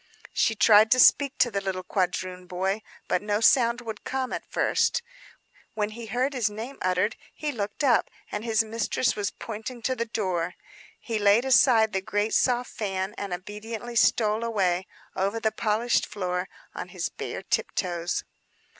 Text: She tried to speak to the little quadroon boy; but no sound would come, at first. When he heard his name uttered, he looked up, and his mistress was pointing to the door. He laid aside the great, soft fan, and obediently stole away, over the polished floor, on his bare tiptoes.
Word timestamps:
She 0.33 0.55
tried 0.55 0.89
to 0.93 0.99
speak 0.99 1.37
to 1.37 1.51
the 1.51 1.61
little 1.61 1.83
quadroon 1.83 2.47
boy; 2.47 2.81
but 3.07 3.21
no 3.21 3.39
sound 3.39 3.81
would 3.81 4.03
come, 4.03 4.33
at 4.33 4.51
first. 4.51 5.03
When 5.75 5.91
he 5.91 6.07
heard 6.07 6.33
his 6.33 6.49
name 6.49 6.79
uttered, 6.81 7.15
he 7.35 7.51
looked 7.51 7.83
up, 7.83 8.09
and 8.31 8.43
his 8.43 8.63
mistress 8.63 9.15
was 9.15 9.29
pointing 9.29 9.83
to 9.83 9.95
the 9.95 10.07
door. 10.07 10.55
He 10.99 11.19
laid 11.19 11.45
aside 11.45 11.93
the 11.93 12.01
great, 12.01 12.33
soft 12.33 12.71
fan, 12.71 13.13
and 13.19 13.31
obediently 13.31 13.95
stole 13.95 14.43
away, 14.43 14.87
over 15.15 15.39
the 15.39 15.51
polished 15.51 16.07
floor, 16.07 16.49
on 16.73 16.87
his 16.87 17.09
bare 17.09 17.43
tiptoes. 17.43 18.23